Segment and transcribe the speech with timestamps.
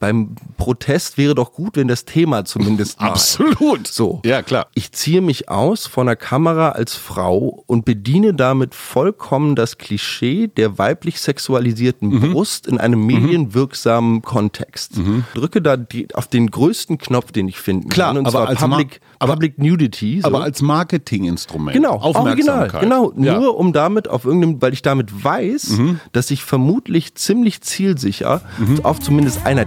[0.00, 3.08] beim Protest wäre doch gut, wenn das Thema zumindest mal.
[3.08, 3.86] Absolut.
[3.88, 4.20] So.
[4.24, 4.68] Ja, klar.
[4.74, 10.46] Ich ziehe mich aus vor einer Kamera als Frau und bediene damit vollkommen das Klischee
[10.48, 12.32] der weiblich sexualisierten Mhm.
[12.32, 14.92] Brust in einem medienwirksamen Kontext.
[15.34, 18.48] Drücke da die, auf den größten Knopf, den ich finden Klar, kann, und aber zwar
[18.48, 20.20] als Public, aber- Public Nudity.
[20.20, 20.28] So.
[20.28, 21.74] Aber als Marketinginstrument.
[21.74, 22.74] Genau, Aufmerksamkeit.
[22.74, 23.12] original, genau.
[23.16, 23.38] Ja.
[23.40, 26.00] Nur um damit auf irgendeinem, weil ich damit weiß, Mhm.
[26.12, 28.42] dass ich vermutlich ziemlich zielsicher
[28.82, 29.66] auf zumindest einer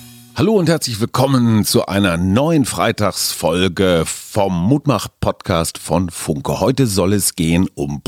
[0.33, 6.61] Hallo und herzlich willkommen zu einer neuen Freitagsfolge vom Mutmach-Podcast von Funke.
[6.61, 8.01] Heute soll es gehen um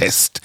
[0.00, 0.40] Protest.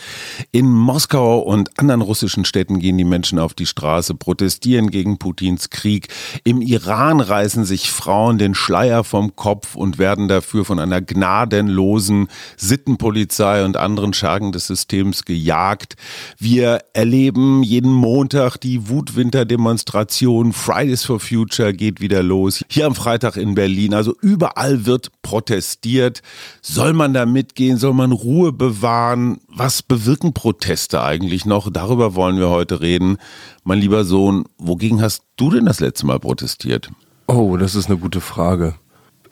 [0.51, 5.69] In Moskau und anderen russischen Städten gehen die Menschen auf die Straße, protestieren gegen Putins
[5.69, 6.09] Krieg.
[6.43, 12.27] Im Iran reißen sich Frauen den Schleier vom Kopf und werden dafür von einer gnadenlosen
[12.57, 15.95] Sittenpolizei und anderen Schergen des Systems gejagt.
[16.37, 20.51] Wir erleben jeden Montag die Wutwinterdemonstration.
[20.51, 22.63] Fridays for Future geht wieder los.
[22.67, 23.93] Hier am Freitag in Berlin.
[23.93, 26.21] Also überall wird protestiert.
[26.61, 27.77] Soll man da mitgehen?
[27.77, 29.39] Soll man Ruhe bewahren?
[29.47, 31.69] Was bewirken Proteste eigentlich noch?
[31.71, 33.17] Darüber wollen wir heute reden.
[33.63, 36.91] Mein lieber Sohn, wogegen hast du denn das letzte Mal protestiert?
[37.27, 38.75] Oh, das ist eine gute Frage.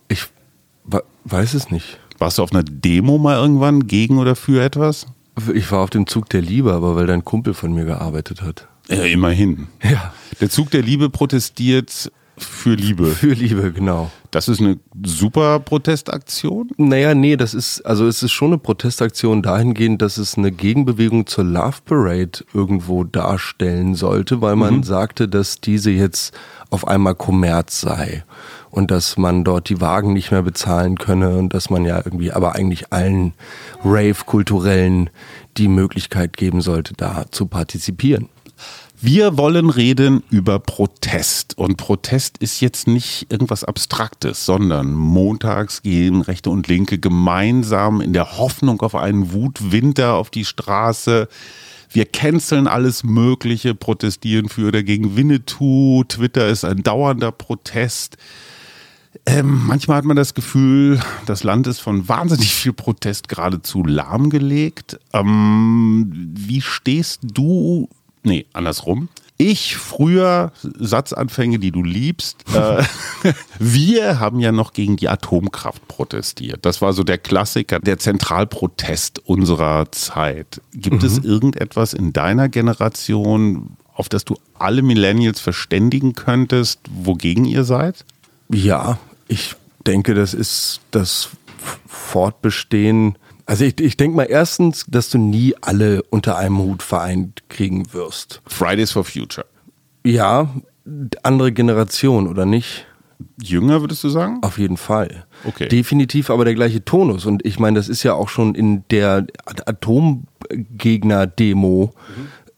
[0.08, 0.26] Ich
[0.86, 2.00] we- weiß es nicht.
[2.20, 5.08] Warst du auf einer Demo mal irgendwann gegen oder für etwas?
[5.54, 8.68] Ich war auf dem Zug der Liebe, aber weil dein Kumpel von mir gearbeitet hat.
[8.90, 9.68] Ja, immerhin.
[9.82, 10.14] Ja.
[10.40, 13.06] Der Zug der Liebe protestiert für Liebe.
[13.12, 14.12] Für Liebe, genau.
[14.32, 16.72] Das ist eine super Protestaktion.
[16.78, 21.28] Naja, nee, das ist, also es ist schon eine Protestaktion dahingehend, dass es eine Gegenbewegung
[21.28, 26.34] zur Love Parade irgendwo darstellen sollte, weil man sagte, dass diese jetzt
[26.72, 28.24] auf einmal Kommerz sei
[28.72, 32.32] und dass man dort die Wagen nicht mehr bezahlen könne und dass man ja irgendwie
[32.32, 33.34] aber eigentlich allen
[33.86, 35.12] Rave-Kulturellen
[35.58, 38.30] die Möglichkeit geben sollte, da zu partizipieren.
[39.06, 41.58] Wir wollen reden über Protest.
[41.58, 48.14] Und Protest ist jetzt nicht irgendwas Abstraktes, sondern montags gehen Rechte und Linke gemeinsam in
[48.14, 51.28] der Hoffnung auf einen Wutwinter auf die Straße.
[51.92, 56.06] Wir canceln alles Mögliche, protestieren für oder gegen Winnetou.
[56.06, 58.16] Twitter ist ein dauernder Protest.
[59.26, 64.98] Ähm, manchmal hat man das Gefühl, das Land ist von wahnsinnig viel Protest geradezu lahmgelegt.
[65.12, 67.90] Ähm, wie stehst du,
[68.24, 69.10] nee, andersrum.
[69.38, 72.46] Ich früher Satzanfänge, die du liebst.
[72.54, 72.84] Äh,
[73.60, 76.60] wir haben ja noch gegen die Atomkraft protestiert.
[76.66, 80.62] Das war so der Klassiker, der Zentralprotest unserer Zeit.
[80.74, 87.64] Gibt es irgendetwas in deiner Generation, auf das du alle Millennials verständigen könntest, wogegen ihr
[87.64, 88.06] seid?
[88.50, 91.30] Ja, ich denke, das ist das
[91.88, 93.18] Fortbestehen.
[93.46, 97.92] Also ich, ich denke mal erstens, dass du nie alle unter einem Hut vereint kriegen
[97.94, 98.42] wirst.
[98.48, 99.46] Fridays for Future.
[100.06, 100.50] Ja,
[101.24, 102.86] andere Generation oder nicht?
[103.42, 104.40] Jünger, würdest du sagen?
[104.42, 105.26] Auf jeden Fall.
[105.46, 105.68] Okay.
[105.68, 107.26] Definitiv aber der gleiche Tonus.
[107.26, 111.94] Und ich meine, das ist ja auch schon in der Atomgegner-Demo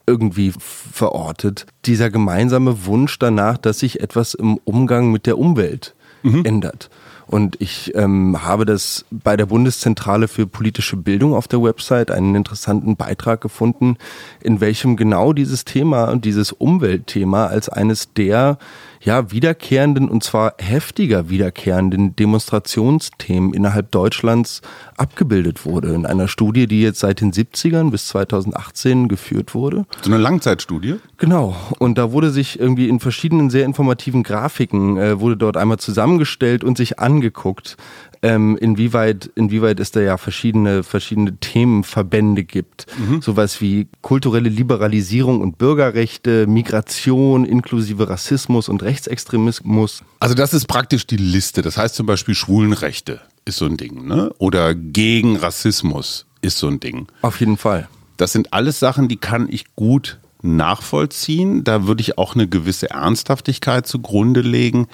[0.08, 1.66] irgendwie verortet.
[1.86, 6.90] Dieser gemeinsame Wunsch danach, dass sich etwas im Umgang mit der Umwelt ändert.
[7.28, 12.36] Und ich ähm, habe das bei der Bundeszentrale für politische Bildung auf der Website einen
[12.36, 13.98] interessanten Beitrag gefunden,
[14.42, 18.58] in welchem genau dieses Thema, dieses Umweltthema als eines der
[19.06, 24.62] ja wiederkehrenden und zwar heftiger wiederkehrenden Demonstrationsthemen innerhalb Deutschlands
[24.98, 25.94] abgebildet wurde.
[25.94, 29.86] In einer Studie, die jetzt seit den 70ern bis 2018 geführt wurde.
[30.02, 30.96] So eine Langzeitstudie?
[31.18, 31.56] Genau.
[31.80, 36.64] Und da wurde sich irgendwie in verschiedenen sehr informativen Grafiken äh, wurde dort einmal zusammengestellt
[36.64, 37.78] und sich angeguckt,
[38.22, 42.88] ähm, inwieweit, inwieweit es da ja verschiedene, verschiedene Themenverbände gibt.
[43.22, 50.04] Sowas wie kulturelle Liberalisierung und Bürgerrechte, Migration inklusive Rassismus und Rechtsextremismus.
[50.20, 51.62] Also das ist praktisch die Liste.
[51.62, 54.32] Das heißt zum Beispiel Schwulenrechte ist so ein Ding, ne?
[54.40, 57.08] Oder gegen Rassismus ist so ein Ding.
[57.22, 57.88] Auf jeden Fall.
[58.18, 61.64] Das sind alles Sachen, die kann ich gut nachvollziehen.
[61.64, 64.88] Da würde ich auch eine gewisse Ernsthaftigkeit zugrunde legen.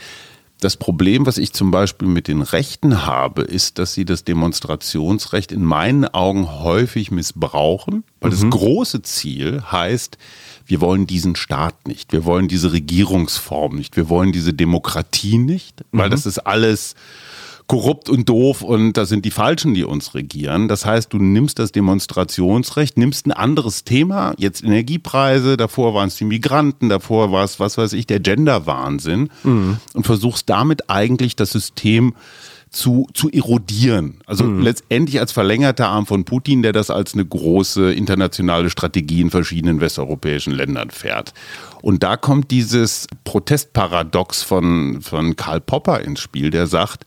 [0.61, 5.51] Das Problem, was ich zum Beispiel mit den Rechten habe, ist, dass sie das Demonstrationsrecht
[5.51, 8.35] in meinen Augen häufig missbrauchen, weil mhm.
[8.35, 10.19] das große Ziel heißt,
[10.67, 15.83] wir wollen diesen Staat nicht, wir wollen diese Regierungsform nicht, wir wollen diese Demokratie nicht,
[15.91, 16.11] weil mhm.
[16.11, 16.93] das ist alles
[17.71, 20.67] korrupt und doof und da sind die Falschen, die uns regieren.
[20.67, 26.17] Das heißt, du nimmst das Demonstrationsrecht, nimmst ein anderes Thema, jetzt Energiepreise, davor waren es
[26.17, 29.77] die Migranten, davor war es, was weiß ich, der Gender-Wahnsinn mhm.
[29.93, 32.13] und versuchst damit eigentlich das System
[32.71, 34.15] zu, zu erodieren.
[34.25, 34.63] Also mhm.
[34.63, 39.79] letztendlich als verlängerter Arm von Putin, der das als eine große internationale Strategie in verschiedenen
[39.79, 41.33] westeuropäischen Ländern fährt.
[41.81, 47.05] Und da kommt dieses Protestparadox von, von Karl Popper ins Spiel, der sagt,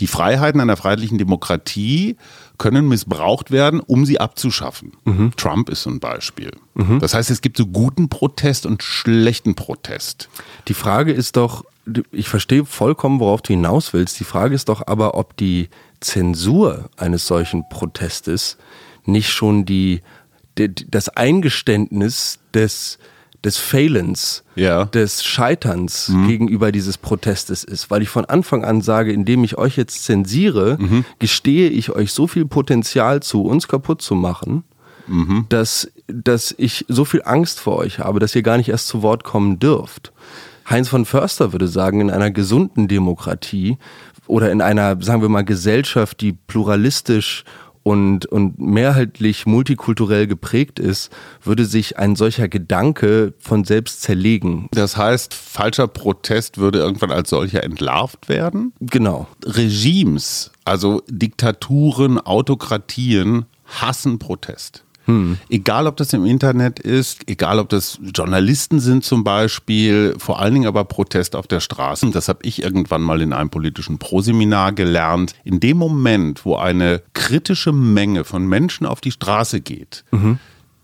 [0.00, 2.16] die Freiheiten einer freiheitlichen Demokratie
[2.56, 4.92] können missbraucht werden, um sie abzuschaffen.
[5.04, 5.32] Mhm.
[5.36, 6.52] Trump ist so ein Beispiel.
[6.74, 7.00] Mhm.
[7.00, 10.28] Das heißt, es gibt so guten Protest und schlechten Protest.
[10.68, 11.64] Die Frage ist doch,
[12.12, 14.20] ich verstehe vollkommen, worauf du hinaus willst.
[14.20, 15.68] Die Frage ist doch aber, ob die
[16.00, 18.56] Zensur eines solchen Protestes
[19.04, 20.02] nicht schon die,
[20.58, 22.98] die das Eingeständnis des
[23.44, 24.86] des Failens, ja.
[24.86, 26.26] des Scheiterns mhm.
[26.26, 27.90] gegenüber dieses Protestes ist.
[27.90, 31.04] Weil ich von Anfang an sage, indem ich euch jetzt zensiere, mhm.
[31.18, 34.64] gestehe ich euch so viel Potenzial zu, uns kaputt zu machen,
[35.06, 35.46] mhm.
[35.48, 39.02] dass, dass ich so viel Angst vor euch habe, dass ihr gar nicht erst zu
[39.02, 40.12] Wort kommen dürft.
[40.68, 43.78] Heinz von Förster würde sagen, in einer gesunden Demokratie
[44.26, 47.44] oder in einer, sagen wir mal, Gesellschaft, die pluralistisch
[47.88, 51.10] und, und mehrheitlich multikulturell geprägt ist,
[51.42, 54.68] würde sich ein solcher Gedanke von selbst zerlegen.
[54.72, 58.74] Das heißt, falscher Protest würde irgendwann als solcher entlarvt werden?
[58.80, 59.26] Genau.
[59.42, 64.84] Regimes, also Diktaturen, Autokratien hassen Protest.
[65.08, 65.38] Hm.
[65.48, 70.52] Egal, ob das im Internet ist, egal, ob das Journalisten sind zum Beispiel, vor allen
[70.52, 72.10] Dingen aber Protest auf der Straße.
[72.10, 75.34] Das habe ich irgendwann mal in einem politischen Proseminar gelernt.
[75.44, 80.38] In dem Moment, wo eine kritische Menge von Menschen auf die Straße geht, mhm.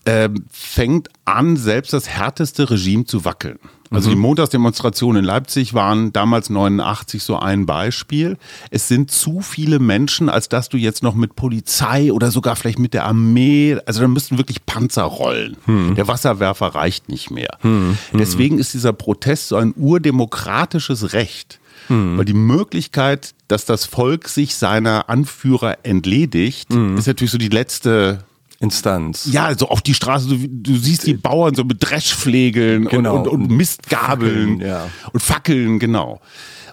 [0.04, 3.58] Äh, fängt an, selbst das härteste Regime zu wackeln.
[3.90, 4.22] Also die mhm.
[4.22, 8.36] Montagsdemonstrationen in Leipzig waren damals 89 so ein Beispiel.
[8.70, 12.78] Es sind zu viele Menschen, als dass du jetzt noch mit Polizei oder sogar vielleicht
[12.78, 15.56] mit der Armee, also da müssten wirklich Panzer rollen.
[15.66, 15.94] Hm.
[15.94, 17.58] Der Wasserwerfer reicht nicht mehr.
[17.60, 17.96] Hm.
[18.12, 21.60] Deswegen ist dieser Protest so ein urdemokratisches Recht.
[21.88, 22.16] Hm.
[22.16, 26.96] Weil die Möglichkeit, dass das Volk sich seiner Anführer entledigt, hm.
[26.96, 28.24] ist natürlich so die letzte
[28.64, 29.28] Instanz.
[29.30, 33.20] Ja, so auf die Straße, du, du siehst die Bauern so mit Dreschflegeln genau.
[33.20, 34.88] und, und, und Mistgabeln Fackeln, ja.
[35.12, 36.20] und Fackeln, genau.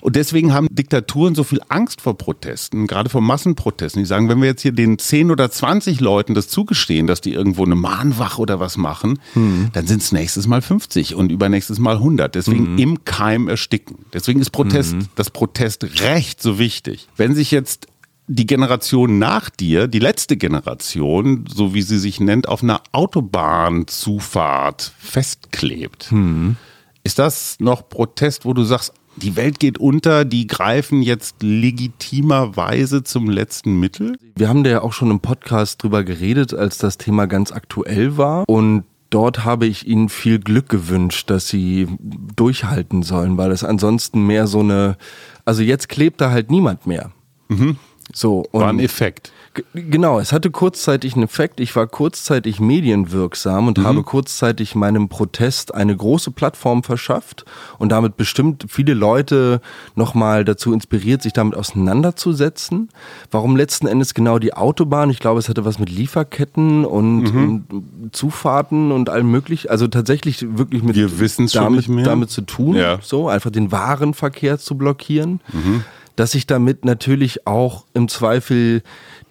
[0.01, 4.01] Und deswegen haben Diktaturen so viel Angst vor Protesten, gerade vor Massenprotesten.
[4.01, 7.33] Die sagen, wenn wir jetzt hier den 10 oder 20 Leuten das zugestehen, dass die
[7.33, 9.69] irgendwo eine Mahnwache oder was machen, hm.
[9.73, 12.33] dann sind es nächstes Mal 50 und übernächstes Mal 100.
[12.33, 12.77] Deswegen hm.
[12.79, 14.05] im Keim ersticken.
[14.11, 15.07] Deswegen ist Protest, hm.
[15.15, 17.07] das Protestrecht so wichtig.
[17.15, 17.85] Wenn sich jetzt
[18.33, 24.93] die Generation nach dir, die letzte Generation, so wie sie sich nennt, auf einer Autobahnzufahrt
[24.97, 26.11] festklebt.
[26.11, 26.55] Hm.
[27.03, 33.03] Ist das noch Protest, wo du sagst, die Welt geht unter, die greifen jetzt legitimerweise
[33.03, 34.17] zum letzten Mittel?
[34.37, 38.15] Wir haben da ja auch schon im Podcast drüber geredet, als das Thema ganz aktuell
[38.15, 38.47] war.
[38.47, 44.25] Und dort habe ich ihnen viel Glück gewünscht, dass sie durchhalten sollen, weil es ansonsten
[44.25, 44.95] mehr so eine,
[45.43, 47.11] also jetzt klebt da halt niemand mehr.
[47.49, 47.75] Mhm.
[48.13, 49.31] So, War ein Effekt.
[49.73, 51.59] Genau, es hatte kurzzeitig einen Effekt.
[51.59, 53.83] Ich war kurzzeitig medienwirksam und mhm.
[53.83, 57.43] habe kurzzeitig meinem Protest eine große Plattform verschafft
[57.77, 59.59] und damit bestimmt viele Leute
[59.95, 62.89] nochmal dazu inspiriert, sich damit auseinanderzusetzen.
[63.29, 65.09] Warum letzten Endes genau die Autobahn?
[65.09, 67.65] Ich glaube, es hatte was mit Lieferketten und, mhm.
[67.71, 69.69] und Zufahrten und allem möglichen.
[69.69, 71.09] Also tatsächlich wirklich mit Wir
[71.53, 72.05] damit, mehr.
[72.05, 72.77] damit zu tun.
[72.77, 72.99] Ja.
[73.01, 75.41] So, einfach den Warenverkehr zu blockieren.
[75.51, 75.83] Mhm
[76.15, 78.81] dass ich damit natürlich auch im Zweifel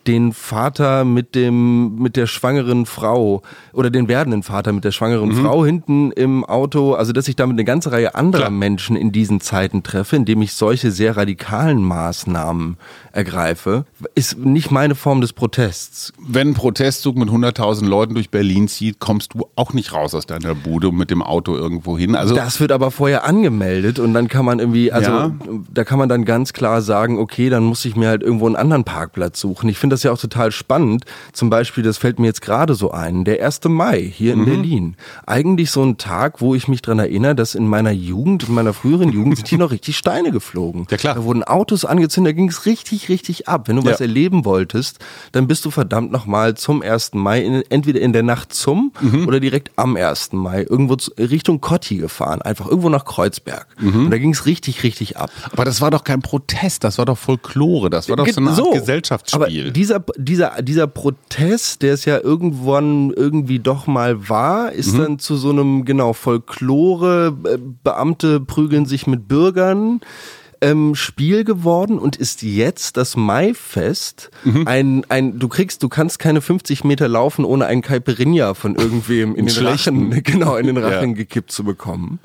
[0.06, 3.42] den Vater mit dem mit der schwangeren Frau
[3.72, 5.42] oder den werdenden Vater mit der schwangeren mhm.
[5.42, 8.50] Frau hinten im Auto, also dass ich damit eine ganze Reihe anderer Klar.
[8.50, 12.78] Menschen in diesen Zeiten treffe, indem ich solche sehr radikalen Maßnahmen
[13.12, 16.12] ergreife, ist nicht meine Form des Protests.
[16.18, 20.26] Wenn ein Protestzug mit 100.000 Leuten durch Berlin zieht, kommst du auch nicht raus aus
[20.26, 22.14] deiner Bude mit dem Auto irgendwo hin.
[22.14, 25.32] Also das wird aber vorher angemeldet und dann kann man irgendwie, also ja.
[25.72, 28.56] da kann man dann ganz klar sagen, okay, dann muss ich mir halt irgendwo einen
[28.56, 29.68] anderen Parkplatz suchen.
[29.68, 31.04] Ich finde finde das ja auch total spannend.
[31.32, 33.64] Zum Beispiel, das fällt mir jetzt gerade so ein, der 1.
[33.64, 34.44] Mai hier in mhm.
[34.44, 34.96] Berlin.
[35.26, 38.72] Eigentlich so ein Tag, wo ich mich dran erinnere, dass in meiner Jugend, in meiner
[38.72, 40.86] früheren Jugend, sind hier noch richtig Steine geflogen.
[40.90, 41.14] Ja klar.
[41.16, 43.66] Da wurden Autos angezündet, da ging es richtig, richtig ab.
[43.66, 43.90] Wenn du ja.
[43.90, 44.98] was erleben wolltest,
[45.32, 47.14] dann bist du verdammt nochmal zum 1.
[47.14, 49.26] Mai, in, entweder in der Nacht zum mhm.
[49.26, 50.32] oder direkt am 1.
[50.32, 53.66] Mai, irgendwo Richtung Kotti gefahren, einfach irgendwo nach Kreuzberg.
[53.80, 54.04] Mhm.
[54.04, 55.30] Und da ging es richtig, richtig ab.
[55.50, 58.50] Aber das war doch kein Protest, das war doch Folklore, das war doch so eine
[58.50, 59.72] Art so, Gesellschaftsspiel.
[59.80, 64.98] Dieser, dieser, dieser Protest, der es ja irgendwann irgendwie doch mal war, ist mhm.
[64.98, 70.02] dann zu so einem, genau, Folklore, äh, Beamte prügeln sich mit Bürgern
[70.60, 74.68] ähm, Spiel geworden und ist jetzt das Maifest mhm.
[74.68, 79.34] ein, ein, du kriegst, du kannst keine 50 Meter laufen, ohne einen Caipirinha von irgendwem
[79.34, 81.16] in den Rachen, genau, in den Rachen ja.
[81.16, 82.18] gekippt zu bekommen.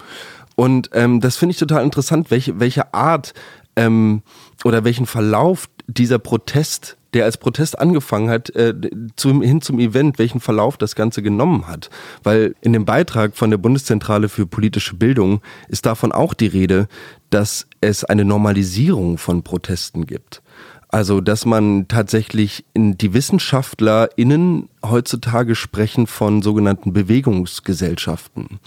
[0.55, 3.33] Und ähm, das finde ich total interessant, welche, welche Art
[3.77, 4.23] ähm,
[4.65, 8.73] oder welchen Verlauf dieser Protest der als Protest angefangen hat, äh,
[9.15, 11.89] zum, hin zum Event, welchen Verlauf das Ganze genommen hat.
[12.23, 16.87] Weil in dem Beitrag von der Bundeszentrale für politische Bildung ist davon auch die Rede,
[17.29, 20.41] dass es eine Normalisierung von Protesten gibt.
[20.89, 28.59] Also, dass man tatsächlich in die WissenschaftlerInnen heutzutage sprechen von sogenannten Bewegungsgesellschaften.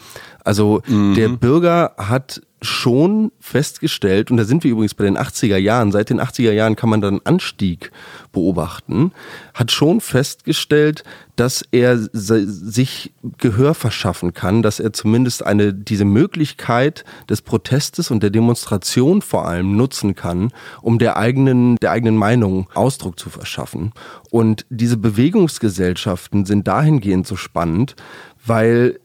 [0.49, 1.15] Also, mhm.
[1.15, 6.09] der Bürger hat schon festgestellt, und da sind wir übrigens bei den 80er Jahren, seit
[6.09, 7.93] den 80er Jahren kann man dann Anstieg
[8.33, 9.13] beobachten,
[9.53, 11.05] hat schon festgestellt,
[11.37, 18.23] dass er sich Gehör verschaffen kann, dass er zumindest eine, diese Möglichkeit des Protestes und
[18.23, 20.51] der Demonstration vor allem nutzen kann,
[20.81, 23.93] um der eigenen, der eigenen Meinung Ausdruck zu verschaffen.
[24.31, 27.97] Und diese Bewegungsgesellschaften sind dahingehend so spannend,
[28.47, 28.99] weil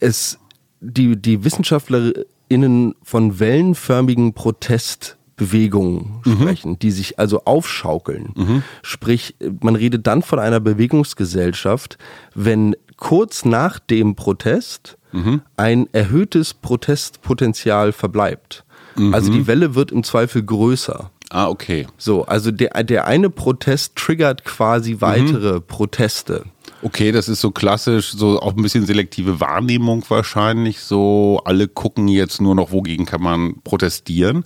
[0.00, 0.38] es
[0.84, 6.32] die, die WissenschaftlerInnen von wellenförmigen Protestbewegungen mhm.
[6.32, 8.32] sprechen, die sich also aufschaukeln.
[8.36, 8.62] Mhm.
[8.82, 11.98] Sprich, man redet dann von einer Bewegungsgesellschaft,
[12.34, 15.42] wenn kurz nach dem Protest mhm.
[15.56, 18.64] ein erhöhtes Protestpotenzial verbleibt.
[19.12, 19.46] Also die mhm.
[19.48, 21.10] Welle wird im Zweifel größer.
[21.34, 21.88] Ah, okay.
[21.98, 25.62] So, also der, der eine Protest triggert quasi weitere mhm.
[25.66, 26.44] Proteste.
[26.80, 30.78] Okay, das ist so klassisch, so auch ein bisschen selektive Wahrnehmung wahrscheinlich.
[30.78, 34.44] So, alle gucken jetzt nur noch, wogegen kann man protestieren.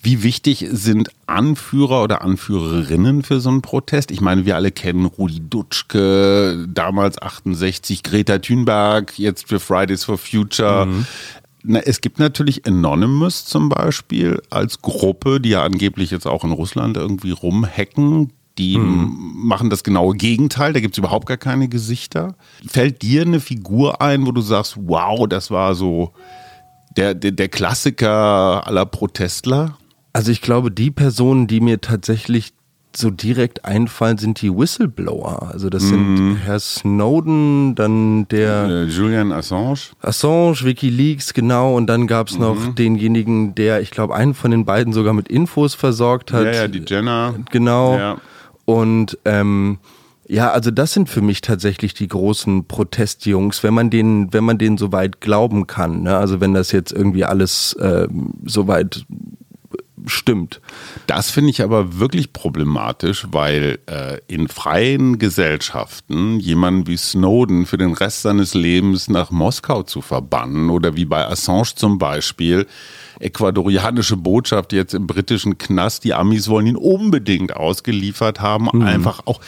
[0.00, 4.12] Wie wichtig sind Anführer oder Anführerinnen für so einen Protest?
[4.12, 10.18] Ich meine, wir alle kennen Rudi Dutschke, damals 68, Greta Thunberg, jetzt für Fridays for
[10.18, 10.86] Future.
[10.86, 11.06] Mhm.
[11.64, 16.52] Na, es gibt natürlich Anonymous zum Beispiel als Gruppe, die ja angeblich jetzt auch in
[16.52, 18.32] Russland irgendwie rumhacken.
[18.58, 19.32] Die mhm.
[19.34, 22.34] machen das genaue Gegenteil, da gibt es überhaupt gar keine Gesichter.
[22.66, 26.12] Fällt dir eine Figur ein, wo du sagst, wow, das war so
[26.96, 29.78] der, der, der Klassiker aller Protestler?
[30.12, 32.52] Also ich glaube, die Personen, die mir tatsächlich
[32.96, 35.50] so direkt einfallen, sind die Whistleblower.
[35.52, 36.36] Also das sind mhm.
[36.36, 39.78] Herr Snowden, dann der äh, Julian Assange.
[40.00, 41.74] Assange, WikiLeaks, genau.
[41.76, 42.74] Und dann gab es noch mhm.
[42.74, 46.44] denjenigen, der, ich glaube, einen von den beiden sogar mit Infos versorgt hat.
[46.44, 47.34] Ja, ja, die Jenner.
[47.50, 47.96] Genau.
[47.96, 48.16] Ja.
[48.64, 49.78] Und ähm,
[50.28, 54.56] ja, also das sind für mich tatsächlich die großen Protestjungs, wenn man denen, wenn man
[54.56, 56.04] denen soweit glauben kann.
[56.04, 56.16] Ne?
[56.16, 58.08] Also wenn das jetzt irgendwie alles äh,
[58.44, 59.04] soweit
[60.06, 60.60] stimmt.
[61.06, 67.78] Das finde ich aber wirklich problematisch, weil äh, in freien Gesellschaften jemanden wie Snowden für
[67.78, 72.66] den Rest seines Lebens nach Moskau zu verbannen oder wie bei Assange zum Beispiel,
[73.20, 76.04] ecuadorianische Botschaft jetzt im britischen Knast.
[76.04, 78.68] Die Amis wollen ihn unbedingt ausgeliefert haben.
[78.72, 78.82] Mhm.
[78.82, 79.40] Einfach auch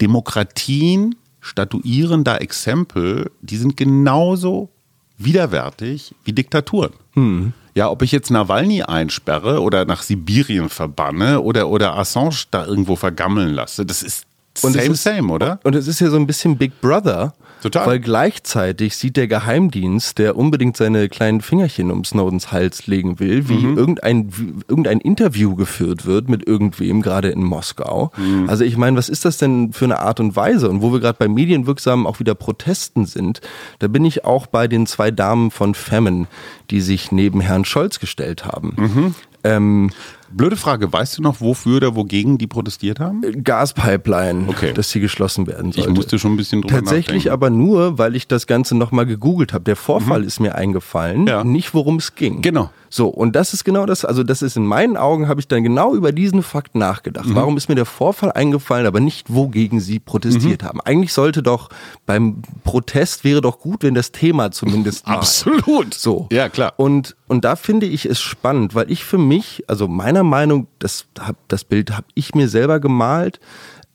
[0.00, 4.70] Demokratien statuieren da Exempel, die sind genauso
[5.18, 6.92] widerwärtig wie Diktaturen.
[7.14, 7.52] Mhm.
[7.78, 12.96] Ja, ob ich jetzt Nawalny einsperre oder nach Sibirien verbanne oder, oder Assange da irgendwo
[12.96, 14.26] vergammeln lasse, das ist
[14.60, 15.60] same, ist, same, oder?
[15.64, 17.34] Und es ist ja so ein bisschen Big Brother.
[17.62, 17.86] Total.
[17.86, 23.48] Weil gleichzeitig sieht der Geheimdienst, der unbedingt seine kleinen Fingerchen um Snowdens Hals legen will,
[23.48, 23.76] wie, mhm.
[23.76, 28.12] irgendein, wie irgendein Interview geführt wird mit irgendwem, gerade in Moskau.
[28.16, 28.48] Mhm.
[28.48, 30.70] Also ich meine, was ist das denn für eine Art und Weise?
[30.70, 33.40] Und wo wir gerade bei medienwirksamen auch wieder Protesten sind,
[33.80, 36.28] da bin ich auch bei den zwei Damen von Famine,
[36.70, 38.74] die sich neben Herrn Scholz gestellt haben.
[38.76, 39.14] Mhm.
[39.42, 39.90] Ähm,
[40.30, 43.22] Blöde Frage, weißt du noch, wofür oder wogegen die protestiert haben?
[43.42, 44.72] Gaspipeline, okay.
[44.72, 45.90] dass sie geschlossen werden sollte.
[45.90, 47.32] Ich musste schon ein bisschen drüber Tatsächlich nachdenken.
[47.32, 49.64] aber nur, weil ich das Ganze nochmal gegoogelt habe.
[49.64, 50.26] Der Vorfall mhm.
[50.26, 51.44] ist mir eingefallen, ja.
[51.44, 52.42] nicht worum es ging.
[52.42, 52.70] Genau.
[52.90, 55.62] So, und das ist genau das, also das ist in meinen Augen, habe ich dann
[55.62, 57.26] genau über diesen Fakt nachgedacht.
[57.26, 57.34] Mhm.
[57.34, 60.66] Warum ist mir der Vorfall eingefallen, aber nicht, wogegen sie protestiert mhm.
[60.66, 60.80] haben?
[60.80, 61.68] Eigentlich sollte doch
[62.06, 65.06] beim Protest wäre doch gut, wenn das Thema zumindest.
[65.06, 65.92] Absolut.
[65.94, 66.28] So.
[66.32, 66.74] Ja, klar.
[66.76, 71.06] Und, und da finde ich es spannend, weil ich für mich, also meiner Meinung, das,
[71.46, 73.38] das Bild habe ich mir selber gemalt,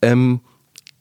[0.00, 0.40] ähm,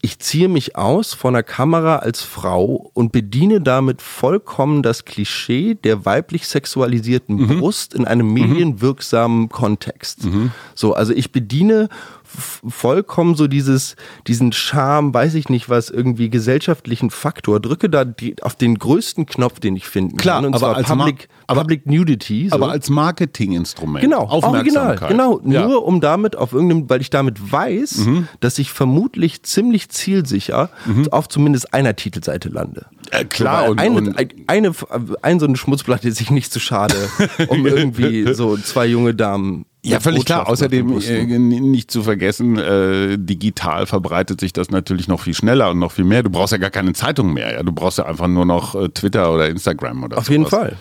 [0.05, 5.75] ich ziehe mich aus vor einer Kamera als Frau und bediene damit vollkommen das Klischee
[5.75, 7.59] der weiblich sexualisierten Mhm.
[7.59, 10.25] Brust in einem medienwirksamen Kontext.
[10.25, 10.51] Mhm.
[10.75, 11.87] So, also ich bediene
[12.35, 13.95] vollkommen so dieses,
[14.27, 19.25] diesen Charme, weiß ich nicht was, irgendwie gesellschaftlichen Faktor, drücke da die, auf den größten
[19.25, 22.49] Knopf, den ich finden Klar, kann, und aber zwar als Public, aber- Public Nudity.
[22.49, 22.55] So.
[22.55, 24.03] Aber als Marketinginstrument.
[24.03, 25.01] Genau, Aufmerksamkeit.
[25.01, 25.41] original, genau.
[25.45, 25.67] Ja.
[25.67, 28.07] Nur um damit auf irgendeinem, weil ich damit weiß,
[28.39, 30.69] dass ich vermutlich ziemlich zielsicher
[31.11, 32.85] auf zumindest einer Titelseite lande.
[33.11, 34.71] Äh, klar, So, und- eine, und- ein- eine,
[35.21, 36.95] ein so eine Schmutzplatte ist sich nicht zu schade,
[37.49, 39.65] um irgendwie so zwei junge Damen.
[39.85, 40.43] Ja, völlig klar.
[40.43, 45.71] Auf Außerdem äh, nicht zu vergessen, äh, digital verbreitet sich das natürlich noch viel schneller
[45.71, 46.23] und noch viel mehr.
[46.23, 47.53] Du brauchst ja gar keine Zeitung mehr.
[47.53, 47.63] Ja?
[47.63, 50.59] Du brauchst ja einfach nur noch äh, Twitter oder Instagram oder Auf jeden sowas.
[50.59, 50.77] Fall.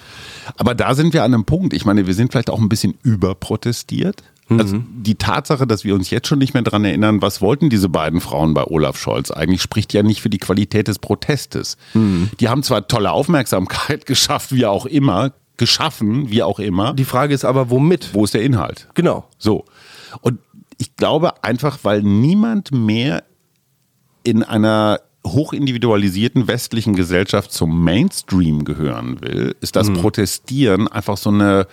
[0.56, 1.72] Aber da sind wir an einem Punkt.
[1.72, 4.22] Ich meine, wir sind vielleicht auch ein bisschen überprotestiert.
[4.58, 7.88] Also die Tatsache, dass wir uns jetzt schon nicht mehr dran erinnern, was wollten diese
[7.88, 11.78] beiden Frauen bei Olaf Scholz eigentlich, spricht ja nicht für die Qualität des Protestes.
[11.94, 15.32] Die haben zwar tolle Aufmerksamkeit geschafft, wie auch immer,
[15.62, 16.92] geschaffen, wie auch immer.
[16.92, 18.12] Die Frage ist aber, womit?
[18.14, 18.88] Wo ist der Inhalt?
[18.94, 19.28] Genau.
[19.38, 19.64] So.
[20.20, 20.40] Und
[20.76, 23.22] ich glaube einfach, weil niemand mehr
[24.24, 31.68] in einer hochindividualisierten westlichen Gesellschaft zum Mainstream gehören will, ist das Protestieren einfach so eine,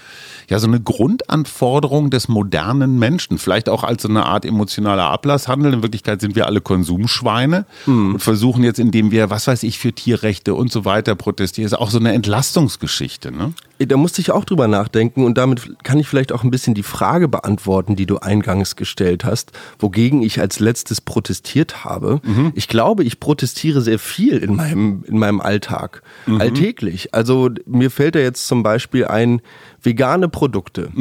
[0.50, 3.40] ja, so eine Grundanforderung des modernen Menschen.
[3.40, 5.74] Vielleicht auch als so eine Art emotionaler Ablasshandel.
[5.74, 9.94] In Wirklichkeit sind wir alle Konsumschweine und versuchen jetzt, indem wir, was weiß ich, für
[9.94, 13.54] Tierrechte und so weiter protestieren, ist auch so eine Entlastungsgeschichte, ne?
[13.80, 16.84] Da musste ich auch drüber nachdenken und damit kann ich vielleicht auch ein bisschen die
[16.84, 22.20] Frage beantworten, die du eingangs gestellt hast, wogegen ich als letztes protestiert habe.
[22.56, 26.02] Ich glaube, ich protestiere sehr viel in meinem, in meinem Alltag,
[26.40, 27.14] alltäglich.
[27.14, 29.42] Also mir fällt da jetzt zum Beispiel ein,
[29.82, 30.92] vegane Produkte.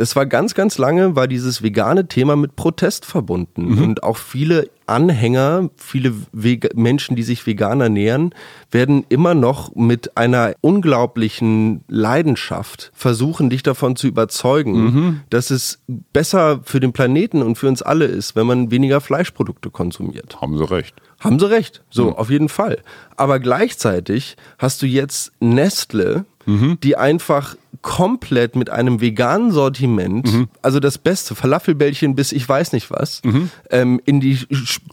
[0.00, 3.78] Das war ganz, ganz lange, war dieses vegane Thema mit Protest verbunden.
[3.84, 8.34] Und auch viele Anhänger, viele Vega Menschen, die sich vegan ernähren,
[8.70, 16.60] werden immer noch mit einer unglaublichen Leidenschaft versuchen, dich davon zu überzeugen, dass es besser
[16.64, 20.40] für den Planeten und für uns alle ist, wenn man weniger Fleischprodukte konsumiert.
[20.40, 20.94] Haben sie recht.
[21.18, 22.78] Haben sie recht, so auf jeden Fall.
[23.18, 26.24] Aber gleichzeitig hast du jetzt Nestle,
[26.82, 30.28] die einfach komplett mit einem veganen Sortiment,
[30.60, 33.22] also das beste Falafelbällchen bis ich weiß nicht was,
[33.70, 34.38] ähm, in die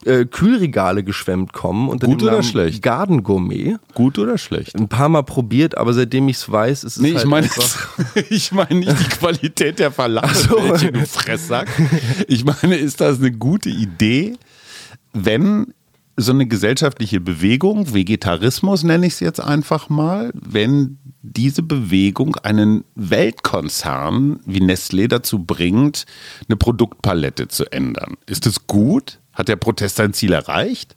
[0.05, 2.81] äh, Kühlregale geschwemmt kommen unter Gut oder schlecht?
[2.81, 3.77] Garden Gourmet.
[3.93, 4.75] Gut oder schlecht?
[4.75, 7.49] Ein paar Mal probiert, aber seitdem ich es weiß, ist es Nee, halt ich meine,
[8.29, 11.67] ich meine nicht die Qualität der Falafelbällchen, du Fresssack.
[12.27, 14.37] Ich meine, ist das eine gute Idee,
[15.13, 15.73] wenn
[16.17, 22.83] so eine gesellschaftliche Bewegung, Vegetarismus nenne ich es jetzt einfach mal, wenn diese Bewegung einen
[22.95, 26.05] Weltkonzern wie Nestlé dazu bringt,
[26.47, 28.15] eine Produktpalette zu ändern.
[28.25, 29.19] Ist es gut?
[29.33, 30.95] Hat der Protest sein Ziel erreicht?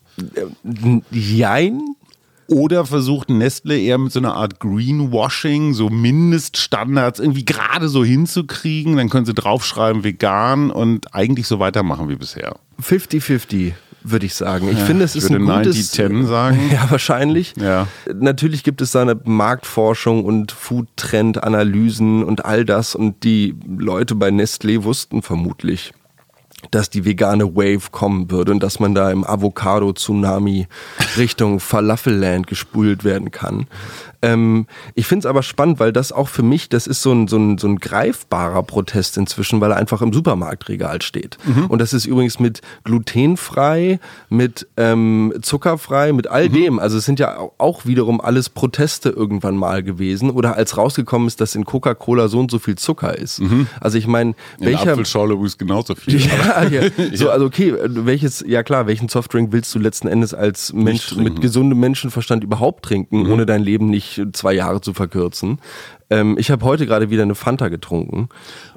[1.11, 1.81] Jein.
[2.47, 8.97] Oder versucht Nestle eher mit so einer Art Greenwashing, so Mindeststandards irgendwie gerade so hinzukriegen?
[8.97, 12.57] Dann können sie draufschreiben vegan und eigentlich so weitermachen wie bisher.
[12.83, 14.69] 50-50, würde ich sagen.
[14.71, 15.95] Ich finde, es ich ist ein gutes...
[15.95, 16.59] 90-10 sagen.
[16.73, 17.55] Ja, wahrscheinlich.
[17.57, 17.89] Ja.
[18.15, 24.29] Natürlich gibt es da eine Marktforschung und Foodtrend-Analysen und all das und die Leute bei
[24.29, 25.93] Nestlé wussten vermutlich,
[26.70, 30.66] dass die vegane Wave kommen würde und dass man da im Avocado-Tsunami
[31.16, 33.66] Richtung Falafelland gespült werden kann.
[34.23, 37.27] Ähm, ich finde es aber spannend, weil das auch für mich, das ist so ein,
[37.27, 41.38] so, ein, so ein greifbarer Protest inzwischen, weil er einfach im Supermarktregal steht.
[41.68, 42.61] Und das ist übrigens mit
[43.14, 46.79] glutenfrei, mit ähm, zuckerfrei, mit all dem.
[46.79, 51.27] Also es sind ja au- auch wiederum alles Proteste irgendwann mal gewesen oder als rausgekommen
[51.29, 53.40] ist, dass in Coca-Cola so und so viel Zucker ist.
[53.81, 54.92] Also ich meine, In welcher...
[54.92, 56.20] Apfelschorle ist genauso viel.
[56.20, 56.31] Ja,
[56.71, 56.83] ja.
[57.15, 61.41] So, also okay, welches, ja klar, welchen Softdrink willst du letzten Endes als Mensch mit
[61.41, 65.59] gesundem Menschenverstand überhaupt trinken, ohne dein Leben nicht zwei Jahre zu verkürzen?
[66.11, 68.29] Ähm, ich habe heute gerade wieder eine Fanta getrunken.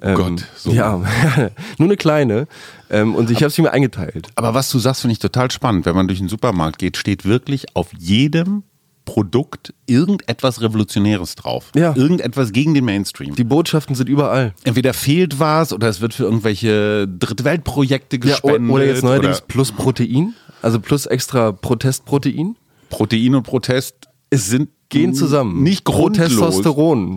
[0.02, 0.72] Ähm, Gott, so.
[0.72, 1.02] Ja,
[1.78, 2.48] nur eine kleine.
[2.90, 4.28] Ähm, und ich habe sie mir eingeteilt.
[4.36, 5.86] Aber was du sagst, finde ich total spannend.
[5.86, 8.64] Wenn man durch den Supermarkt geht, steht wirklich auf jedem
[9.06, 11.72] Produkt irgendetwas Revolutionäres drauf.
[11.76, 11.96] Ja.
[11.96, 13.36] Irgendetwas gegen den Mainstream.
[13.36, 14.54] Die Botschaften sind überall.
[14.64, 18.72] Entweder fehlt was oder es wird für irgendwelche Drittweltprojekte Ja, gespendet.
[18.72, 22.56] oder jetzt neuerdings oder plus Protein, also plus extra Protestprotein.
[22.90, 23.96] Protein und Protest
[24.32, 25.64] sind Gehen zusammen.
[25.64, 26.32] Nicht grundlos.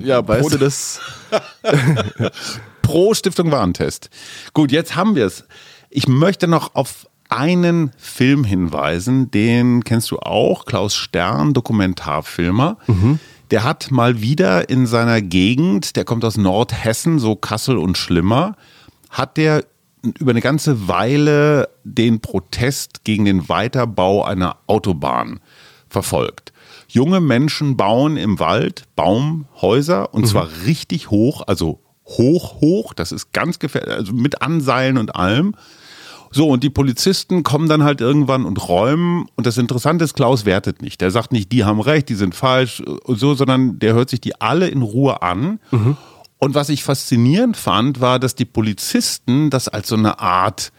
[0.03, 0.99] Ja, weißt Pro- du das?
[2.83, 4.09] pro Stiftung Warentest.
[4.55, 5.45] Gut, jetzt haben wir es.
[5.91, 12.79] Ich möchte noch auf einen Film hinweisen, den kennst du auch, Klaus Stern, Dokumentarfilmer.
[13.51, 18.57] Der hat mal wieder in seiner Gegend, der kommt aus Nordhessen, so Kassel und Schlimmer,
[19.11, 19.65] hat der
[20.19, 25.41] über eine ganze Weile den Protest gegen den Weiterbau einer Autobahn
[25.89, 26.53] verfolgt.
[26.89, 30.27] Junge Menschen bauen im Wald Baumhäuser und mhm.
[30.27, 35.55] zwar richtig hoch, also hoch, hoch, das ist ganz gefährlich, also mit Anseilen und allem.
[36.31, 39.27] So, und die Polizisten kommen dann halt irgendwann und räumen.
[39.37, 41.01] Und das Interessante ist, Klaus wertet nicht.
[41.01, 44.21] Der sagt nicht, die haben recht, die sind falsch und so, sondern der hört sich
[44.21, 45.61] die alle in Ruhe an.
[45.71, 45.97] Mhm.
[46.39, 50.73] Und was ich faszinierend fand, war, dass die Polizisten das als so eine Art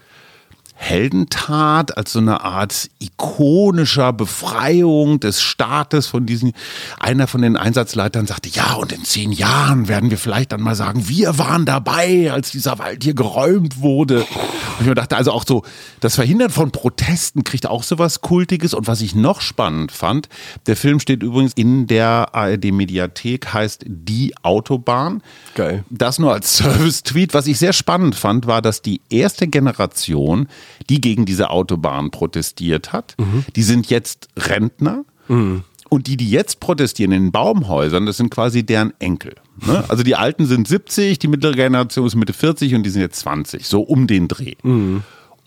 [0.79, 6.53] Heldentat, als so eine Art ikonischer Befreiung des Staates von diesen.
[6.99, 10.75] Einer von den Einsatzleitern sagte, ja, und in zehn Jahren werden wir vielleicht dann mal
[10.75, 14.19] sagen, wir waren dabei, als dieser Wald hier geräumt wurde.
[14.19, 15.63] Und ich mir dachte, also auch so,
[15.99, 18.75] das Verhindern von Protesten kriegt auch so was Kultiges.
[18.75, 20.29] Und was ich noch spannend fand,
[20.67, 25.23] der Film steht übrigens in der ARD-Mediathek, heißt Die Autobahn.
[25.55, 25.83] Geil.
[25.89, 27.33] Das nur als Service-Tweet.
[27.33, 30.47] Was ich sehr spannend fand, war, dass die erste Generation,
[30.89, 33.45] die gegen diese Autobahn protestiert hat, mhm.
[33.55, 35.03] die sind jetzt Rentner.
[35.27, 35.63] Mhm.
[35.89, 39.35] Und die, die jetzt protestieren in den Baumhäusern, das sind quasi deren Enkel.
[39.65, 39.85] Ne?
[39.87, 43.19] Also die Alten sind 70, die mittlere Generation ist Mitte 40 und die sind jetzt
[43.19, 44.55] 20, so um den Dreh.
[44.63, 45.03] Mhm.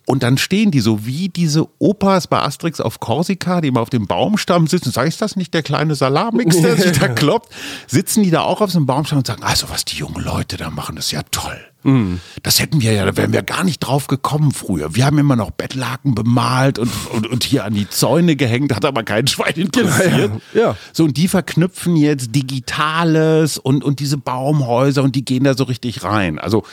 [0.07, 3.91] Und dann stehen die so wie diese Opas bei Asterix auf Korsika, die immer auf
[3.91, 4.91] dem Baumstamm sitzen.
[4.91, 7.49] Sag ich das nicht, der kleine Salamix, der sich da kloppt?
[7.87, 10.57] Sitzen die da auch auf so einem Baumstamm und sagen, also was die jungen Leute
[10.57, 11.61] da machen, das ist ja toll.
[11.83, 12.21] Mhm.
[12.43, 14.95] Das hätten wir ja, da wären wir gar nicht drauf gekommen früher.
[14.95, 18.85] Wir haben immer noch Bettlaken bemalt und, und, und hier an die Zäune gehängt, hat
[18.85, 20.33] aber kein Schwein interessiert.
[20.53, 20.77] Ja, ja.
[20.93, 25.65] So, und die verknüpfen jetzt Digitales und, und diese Baumhäuser und die gehen da so
[25.65, 26.39] richtig rein.
[26.39, 26.65] Also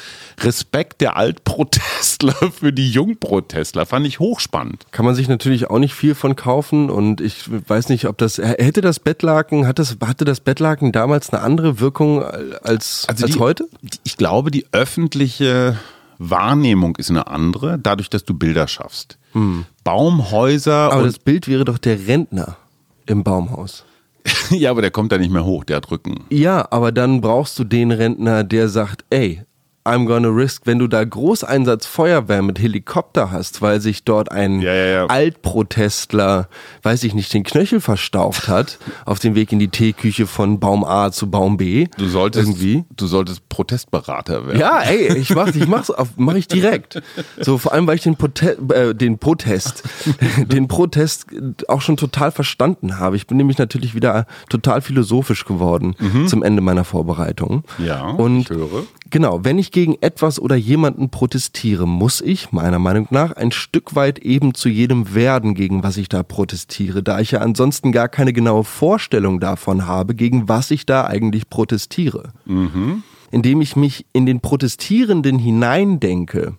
[0.42, 4.86] Respekt der Altprotestler für die Jungprotestler, fand ich hochspannend.
[4.92, 8.38] Kann man sich natürlich auch nicht viel von kaufen und ich weiß nicht, ob das,
[8.38, 13.34] hätte das Bettlaken, hat das, hatte das Bettlaken damals eine andere Wirkung als, also als
[13.34, 13.68] die, heute?
[14.04, 15.78] Ich glaube, die Öffentlichkeit öffentliche
[16.18, 19.20] Wahrnehmung ist eine andere, dadurch, dass du Bilder schaffst.
[19.34, 19.66] Hm.
[19.84, 20.92] Baumhäuser.
[20.92, 22.58] Aber das Bild wäre doch der Rentner
[23.06, 23.86] im Baumhaus.
[24.50, 26.24] ja, aber der kommt da nicht mehr hoch, der hat Rücken.
[26.32, 29.44] Ja, aber dann brauchst du den Rentner, der sagt, ey,
[29.88, 34.60] I'm gonna risk, wenn du da Großeinsatz Feuerwehr mit Helikopter hast, weil sich dort ein
[34.60, 35.06] ja, ja, ja.
[35.06, 36.50] Altprotestler,
[36.84, 40.84] weiß ich nicht, den Knöchel verstaucht hat, auf dem Weg in die Teeküche von Baum
[40.84, 41.88] A zu Baum B.
[41.98, 42.84] Du solltest, irgendwie.
[42.96, 44.60] du solltest Protestberater werden.
[44.60, 47.02] Ja, ey, ich mach, ich mach's, mach ich direkt.
[47.40, 49.84] So, vor allem, weil ich den, Prote äh, den Protest,
[50.52, 51.28] den Protest
[51.70, 53.16] auch schon total verstanden habe.
[53.16, 56.28] Ich bin nämlich natürlich wieder total philosophisch geworden mhm.
[56.28, 57.64] zum Ende meiner Vorbereitung.
[57.78, 58.84] Ja, und ich höre.
[59.10, 63.96] Genau, wenn ich gegen etwas oder jemanden protestiere, muss ich, meiner Meinung nach, ein Stück
[63.96, 68.10] weit eben zu jedem werden, gegen was ich da protestiere, da ich ja ansonsten gar
[68.10, 72.34] keine genaue Vorstellung davon habe, gegen was ich da eigentlich protestiere.
[72.46, 73.04] Mhm.
[73.32, 76.58] Indem ich mich in den Protestierenden hineindenke,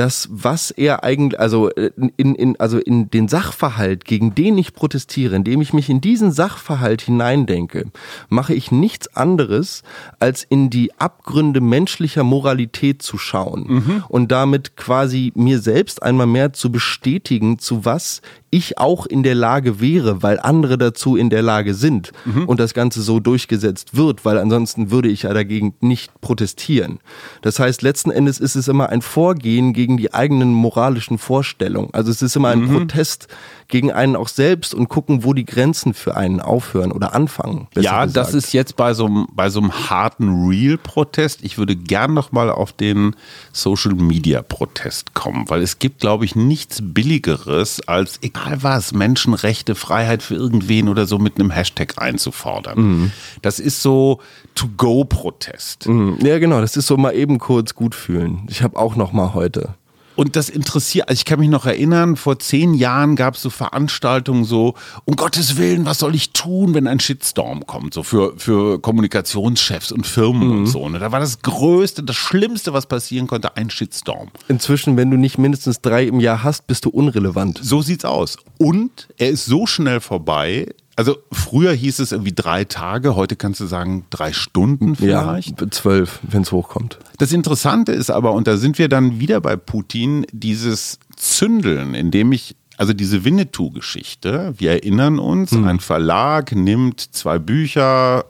[0.00, 4.72] das, was er eigentlich, also äh, in, in, also in den Sachverhalt, gegen den ich
[4.72, 7.90] protestiere, indem ich mich in diesen Sachverhalt hineindenke,
[8.30, 9.82] mache ich nichts anderes,
[10.18, 14.04] als in die Abgründe menschlicher Moralität zu schauen mhm.
[14.08, 19.34] und damit quasi mir selbst einmal mehr zu bestätigen, zu was ich auch in der
[19.34, 22.46] Lage wäre, weil andere dazu in der Lage sind mhm.
[22.46, 26.98] und das Ganze so durchgesetzt wird, weil ansonsten würde ich ja dagegen nicht protestieren.
[27.42, 31.90] Das heißt, letzten Endes ist es immer ein Vorgehen gegen die eigenen moralischen Vorstellungen.
[31.92, 32.78] Also es ist immer ein mhm.
[32.78, 33.28] Protest
[33.68, 37.68] gegen einen auch selbst und gucken, wo die Grenzen für einen aufhören oder anfangen.
[37.76, 38.16] Ja, gesagt.
[38.16, 41.44] das ist jetzt bei so einem, bei so einem harten Real-Protest.
[41.44, 43.14] Ich würde gern noch mal auf den
[43.52, 50.34] Social-Media-Protest kommen, weil es gibt, glaube ich, nichts Billigeres, als egal was, Menschenrechte, Freiheit für
[50.34, 52.78] irgendwen oder so mit einem Hashtag einzufordern.
[52.78, 53.12] Mhm.
[53.42, 54.20] Das ist so
[54.54, 55.88] To-Go-Protest.
[55.88, 56.18] Mhm.
[56.22, 58.46] Ja, genau, das ist so mal eben kurz gut fühlen.
[58.48, 59.74] Ich habe auch noch mal heute
[60.16, 63.50] und das interessiert, also ich kann mich noch erinnern, vor zehn Jahren gab es so
[63.50, 68.34] Veranstaltungen so, um Gottes Willen, was soll ich tun, wenn ein Shitstorm kommt, so für,
[68.36, 70.58] für Kommunikationschefs und Firmen mhm.
[70.58, 70.88] und so.
[70.88, 70.98] Ne?
[70.98, 74.28] Da war das Größte, das Schlimmste, was passieren konnte, ein Shitstorm.
[74.48, 77.60] Inzwischen, wenn du nicht mindestens drei im Jahr hast, bist du unrelevant.
[77.62, 78.36] So sieht's aus.
[78.58, 83.60] Und er ist so schnell vorbei, also früher hieß es irgendwie drei Tage, heute kannst
[83.60, 85.60] du sagen drei Stunden vielleicht.
[85.60, 86.98] Ja, zwölf, wenn es hochkommt.
[87.18, 92.32] Das Interessante ist aber, und da sind wir dann wieder bei Putin, dieses Zündeln, indem
[92.32, 95.66] ich also diese Winnetou-Geschichte, wir erinnern uns, mhm.
[95.66, 98.24] ein Verlag nimmt zwei Bücher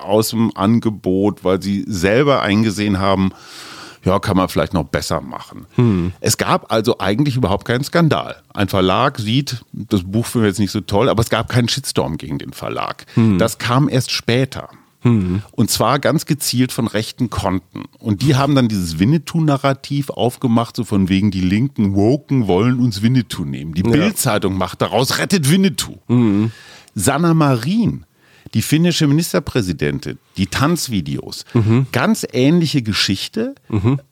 [0.00, 3.32] aus dem Angebot, weil sie selber eingesehen haben,
[4.06, 5.66] ja, kann man vielleicht noch besser machen.
[5.74, 6.12] Hm.
[6.20, 8.36] Es gab also eigentlich überhaupt keinen Skandal.
[8.54, 11.68] Ein Verlag sieht, das Buch finden wir jetzt nicht so toll, aber es gab keinen
[11.68, 13.04] Shitstorm gegen den Verlag.
[13.14, 13.38] Hm.
[13.38, 14.70] Das kam erst später.
[15.52, 17.84] Und zwar ganz gezielt von rechten Konten.
[18.00, 23.02] Und die haben dann dieses Winnetou-Narrativ aufgemacht, so von wegen die linken Woken wollen uns
[23.02, 23.72] Winnetou nehmen.
[23.72, 25.98] Die Bild-Zeitung macht daraus, rettet Winnetou.
[26.96, 28.04] Sanna Marin,
[28.54, 31.44] die finnische Ministerpräsidentin, die Tanzvideos,
[31.92, 33.54] ganz ähnliche Geschichte.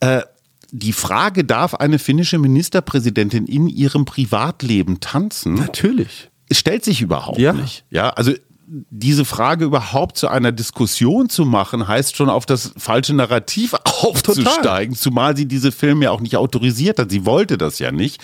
[0.01, 0.23] Äh,
[0.71, 5.55] die Frage, darf eine finnische Ministerpräsidentin in ihrem Privatleben tanzen?
[5.55, 6.31] Natürlich.
[6.49, 7.53] Es stellt sich überhaupt Ja.
[7.53, 7.85] nicht.
[7.91, 8.33] Ja, also
[8.67, 14.97] diese Frage überhaupt zu einer Diskussion zu machen, heißt schon auf das falsche Narrativ aufzusteigen,
[14.97, 17.11] zumal sie diese Filme ja auch nicht autorisiert hat.
[17.11, 18.21] Sie wollte das ja nicht.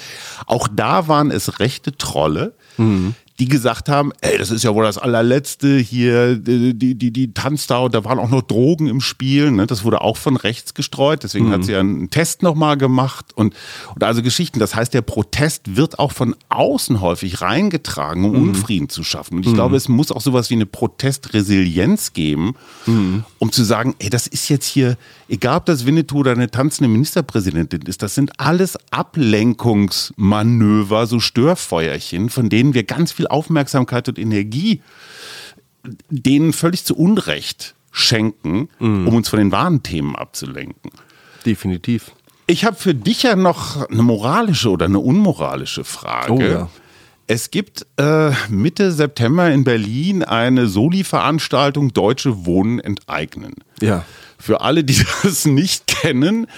[0.46, 2.54] Auch da waren es rechte Trolle,
[3.40, 7.32] die gesagt haben, ey, das ist ja wohl das allerletzte hier, die, die, die, die
[7.32, 9.50] tanzt da und da waren auch noch Drogen im Spiel.
[9.50, 9.66] Ne?
[9.66, 11.22] Das wurde auch von rechts gestreut.
[11.22, 13.54] Deswegen hat sie ja einen Test nochmal gemacht und,
[13.94, 14.58] und also Geschichten.
[14.58, 19.38] Das heißt, der Protest wird auch von außen häufig reingetragen, um Unfrieden zu schaffen.
[19.38, 22.56] Und ich glaube, es muss auch sowas wie eine Protestresilienz geben,
[23.38, 24.98] um zu sagen, ey, das ist jetzt hier,
[25.30, 32.28] egal ob das Winnetou oder eine tanzende Ministerpräsidentin ist, das sind alles Ablenkungsmanöver, so Störfeuerchen,
[32.28, 34.82] von denen wir ganz viel Aufmerksamkeit und Energie
[36.10, 40.90] denen völlig zu Unrecht schenken, um uns von den wahren Themen abzulenken.
[41.44, 42.12] Definitiv.
[42.46, 46.32] Ich habe für dich ja noch eine moralische oder eine unmoralische Frage.
[46.32, 46.70] Oh ja.
[47.26, 53.54] Es gibt äh, Mitte September in Berlin eine Soli-Veranstaltung Deutsche Wohnen enteignen.
[53.80, 54.04] Ja.
[54.36, 56.48] Für alle, die das nicht kennen,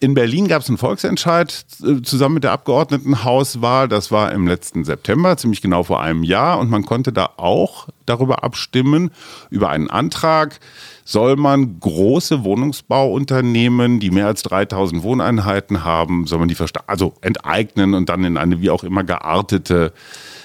[0.00, 3.86] in Berlin gab es einen Volksentscheid äh, zusammen mit der Abgeordnetenhauswahl.
[3.86, 6.58] Das war im letzten September, ziemlich genau vor einem Jahr.
[6.58, 9.10] Und man konnte da auch darüber abstimmen,
[9.50, 10.58] über einen Antrag.
[11.04, 17.94] Soll man große Wohnungsbauunternehmen, die mehr als 3000 Wohneinheiten haben, soll man die also enteignen
[17.94, 19.92] und dann in eine wie auch immer geartete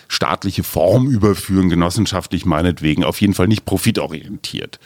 [0.08, 4.80] staatliche Form überführen, genossenschaftlich meinetwegen, auf jeden Fall nicht profitorientiert.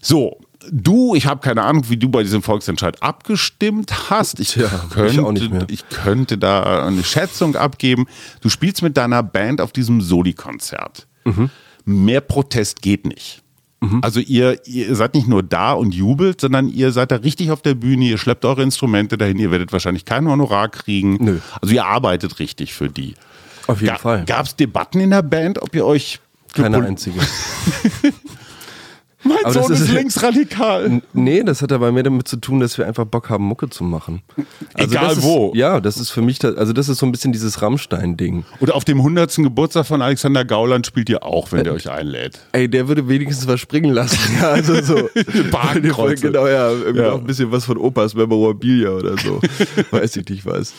[0.00, 0.38] So,
[0.70, 4.40] du, ich habe keine Ahnung, wie du bei diesem Volksentscheid abgestimmt hast.
[4.40, 5.66] Ich, Tja, ich könnte, mehr.
[5.68, 8.06] ich könnte da eine Schätzung abgeben.
[8.40, 11.06] Du spielst mit deiner Band auf diesem Soli-Konzert.
[11.24, 11.50] Mhm.
[11.84, 13.42] Mehr Protest geht nicht.
[14.00, 17.62] Also ihr, ihr seid nicht nur da und jubelt, sondern ihr seid da richtig auf
[17.62, 21.16] der Bühne, ihr schleppt eure Instrumente dahin, ihr werdet wahrscheinlich kein Honorar kriegen.
[21.20, 21.38] Nö.
[21.60, 23.16] Also ihr arbeitet richtig für die.
[23.66, 24.24] Auf jeden Fall.
[24.24, 26.20] Gab es Debatten in der Band, ob ihr euch
[26.52, 27.18] Keine einzige.
[29.24, 31.00] Mein Aber das Sohn ist, ist- linksradikal.
[31.12, 33.84] Nee, das hat aber mehr damit zu tun, dass wir einfach Bock haben, Mucke zu
[33.84, 34.22] machen.
[34.74, 35.52] Also Egal ist, wo.
[35.54, 38.44] Ja, das ist für mich, also das ist so ein bisschen dieses Rammstein-Ding.
[38.60, 39.36] Oder auf dem 100.
[39.36, 42.40] Geburtstag von Alexander Gauland spielt ihr auch, wenn der euch einlädt.
[42.52, 44.18] Ey, der würde wenigstens was springen lassen.
[44.40, 45.08] Ja, also so.
[45.50, 46.26] Bahnkreuze.
[46.26, 46.70] genau, ja.
[46.70, 47.10] Irgendwie Ja.
[47.10, 49.40] noch ein bisschen was von Opas Memorabilia oder so.
[49.90, 50.72] Weiß ich nicht was.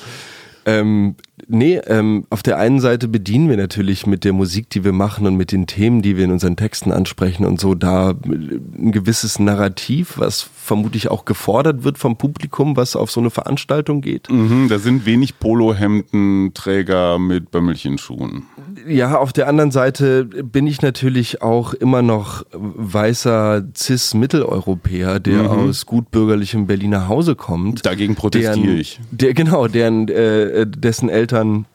[0.66, 1.16] Ähm,
[1.48, 5.28] nee, ähm, auf der einen Seite bedienen wir natürlich mit der Musik, die wir machen
[5.28, 8.92] und mit den Themen, die wir in unseren Texten ansprechen und so, da äh, ein
[8.92, 14.30] gewisses Narrativ, was vermutlich auch gefordert wird vom Publikum, was auf so eine Veranstaltung geht.
[14.30, 18.44] Mhm, da sind wenig Polohemdenträger mit Bömmelchenschuhen.
[18.88, 25.86] Ja, auf der anderen Seite bin ich natürlich auch immer noch weißer Cis-Mitteleuropäer, der aus
[25.86, 27.86] gutbürgerlichem Berliner Hause kommt.
[27.86, 29.00] Dagegen protestiere deren, ich.
[29.12, 31.66] Der, genau, deren, äh, dessen Eltern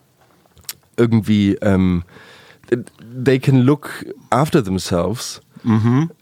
[0.97, 2.05] irgendwie ähm,
[3.25, 5.41] they can look after themselves.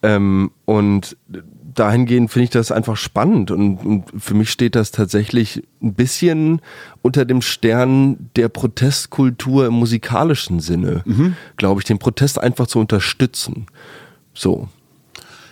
[0.03, 1.17] Ähm, und
[1.75, 6.63] dahingehend finde ich das einfach spannend und, und für mich steht das tatsächlich ein bisschen
[7.03, 11.03] unter dem Stern der Protestkultur im musikalischen Sinne,
[11.57, 13.67] glaube ich, den Protest einfach zu unterstützen.
[14.33, 14.69] So.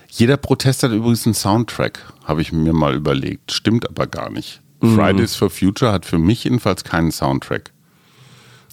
[0.08, 3.52] Jeder Protest hat übrigens einen Soundtrack, habe ich mir mal überlegt.
[3.52, 4.62] Stimmt aber gar nicht.
[4.84, 7.72] Fridays for Future hat für mich jedenfalls keinen Soundtrack.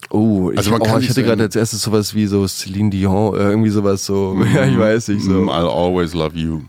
[0.10, 2.26] Oh, ich, Also man kann oh, ich nicht hatte so gerade als erstes sowas wie
[2.26, 5.34] so Celine Dion, äh, irgendwie sowas so, ja, ich weiß nicht, Mm, so.
[5.52, 6.62] I'll always love you.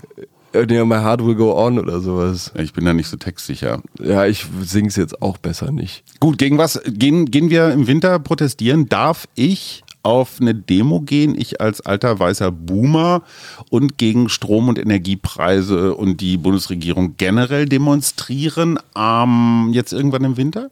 [0.52, 2.52] Äh, nee, My Heart Will Go On oder sowas.
[2.59, 3.81] Ich bin da nicht so textsicher.
[4.00, 6.05] Ja, ich sing's jetzt auch besser nicht.
[6.20, 8.88] Gut, gegen was gehen, gehen wir im Winter protestieren?
[8.88, 13.23] Darf ich auf eine Demo gehen, ich als alter weißer Boomer
[13.71, 20.71] und gegen Strom- und Energiepreise und die Bundesregierung generell demonstrieren ähm, jetzt irgendwann im Winter?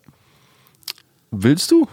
[1.31, 1.87] Willst du?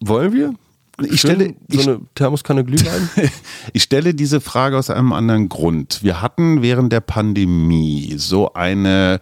[0.00, 0.54] Wollen wir?
[1.02, 3.08] Ich Schön stelle- so ich- eine Thermoskanne Glühwein.
[3.72, 6.02] Ich stelle diese Frage aus einem anderen Grund.
[6.02, 9.20] Wir hatten während der Pandemie so eine,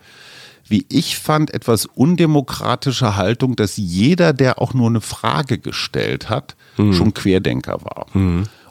[0.69, 6.57] wie ich fand, etwas undemokratische Haltung, dass jeder, der auch nur eine Frage gestellt hat,
[6.93, 8.07] schon Querdenker war.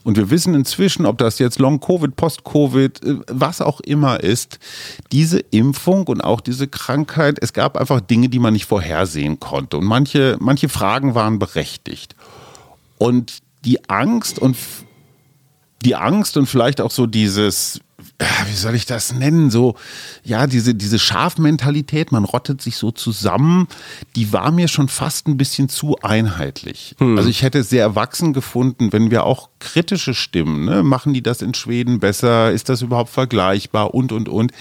[0.08, 4.58] Und wir wissen inzwischen, ob das jetzt Long-Covid, Post-Covid, äh, was auch immer ist,
[5.12, 9.76] diese Impfung und auch diese Krankheit, es gab einfach Dinge, die man nicht vorhersehen konnte.
[9.76, 12.16] Und manche, manche Fragen waren berechtigt.
[12.98, 14.56] Und die Angst und
[15.84, 17.82] die Angst und vielleicht auch so dieses
[18.48, 19.52] wie soll ich das nennen?
[19.52, 19.76] So,
[20.24, 23.68] ja, diese, diese Schafmentalität, man rottet sich so zusammen,
[24.16, 26.96] die war mir schon fast ein bisschen zu einheitlich.
[26.98, 27.18] Hm.
[27.18, 30.82] Also ich hätte es sehr erwachsen gefunden, wenn wir auch kritische Stimmen, ne?
[30.82, 34.52] machen die das in Schweden besser, ist das überhaupt vergleichbar und, und, und,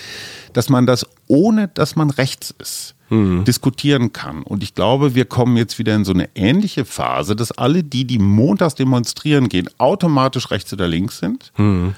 [0.52, 3.44] dass man das ohne, dass man rechts ist, hm.
[3.44, 4.42] diskutieren kann.
[4.42, 8.04] Und ich glaube, wir kommen jetzt wieder in so eine ähnliche Phase, dass alle die,
[8.04, 11.52] die montags demonstrieren gehen, automatisch rechts oder links sind.
[11.54, 11.94] Hm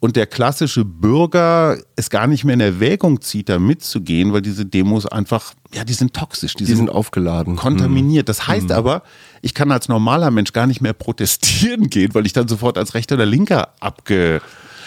[0.00, 4.64] und der klassische Bürger es gar nicht mehr in Erwägung zieht, da mitzugehen, weil diese
[4.64, 8.28] Demos einfach, ja, die sind toxisch, die, die sind, sind, aufgeladen, kontaminiert.
[8.28, 8.74] Das heißt mhm.
[8.74, 9.02] aber,
[9.42, 12.94] ich kann als normaler Mensch gar nicht mehr protestieren gehen, weil ich dann sofort als
[12.94, 14.40] Rechter oder Linker abge,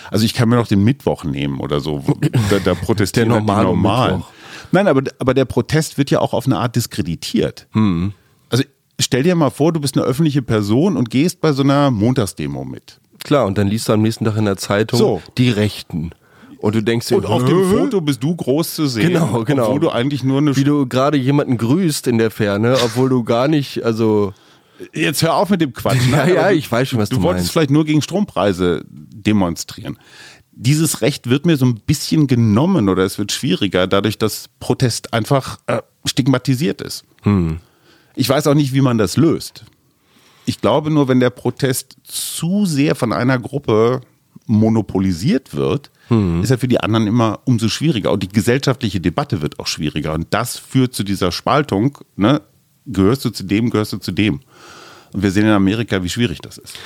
[0.10, 2.04] also ich kann mir noch den Mittwoch nehmen oder so,
[2.50, 4.24] da, da protestieren der normale halt normal.
[4.72, 7.68] Nein, aber, aber der Protest wird ja auch auf eine Art diskreditiert.
[7.74, 8.14] Mhm.
[8.50, 8.64] Also
[8.98, 12.64] stell dir mal vor, du bist eine öffentliche Person und gehst bei so einer Montagsdemo
[12.64, 13.01] mit.
[13.24, 15.22] Klar, und dann liest du am nächsten Tag in der Zeitung so.
[15.38, 16.12] die Rechten.
[16.62, 19.14] Und du denkst dir, und auf dem Foto bist du groß zu sehen.
[19.14, 19.66] Genau, genau.
[19.66, 20.56] Obwohl du eigentlich nur eine.
[20.56, 24.34] Wie du gerade jemanden grüßt in der Ferne, obwohl du gar nicht, also.
[24.94, 26.02] Jetzt hör auf mit dem Quatsch.
[26.10, 26.18] Ne?
[26.18, 27.54] Ja, ja, ich weiß schon, was du, du wolltest meinst.
[27.54, 29.98] vielleicht nur gegen Strompreise demonstrieren.
[30.52, 35.14] Dieses Recht wird mir so ein bisschen genommen oder es wird schwieriger, dadurch, dass Protest
[35.14, 37.06] einfach äh, stigmatisiert ist.
[37.24, 37.58] Hm.
[38.16, 39.66] Ich weiß auch nicht, wie man das löst.
[40.46, 44.02] Ich glaube nur, wenn der Protest zu sehr von einer Gruppe
[44.48, 46.44] monopolisiert wird, hm.
[46.44, 48.12] ist er für die anderen immer umso schwieriger.
[48.12, 50.14] Und die gesellschaftliche Debatte wird auch schwieriger.
[50.14, 51.98] Und das führt zu dieser Spaltung.
[52.16, 52.42] Ne?
[52.86, 54.42] Gehörst du zu dem, gehörst du zu dem.
[55.14, 56.78] Und wir sehen in Amerika, wie schwierig das ist.